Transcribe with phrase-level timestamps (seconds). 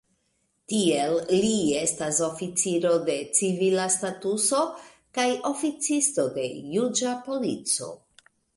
[0.71, 1.11] Tiel,
[1.43, 1.51] li
[1.81, 4.63] estas oficiro de civila statuso
[5.19, 7.95] kaj oficisto de juĝa polico.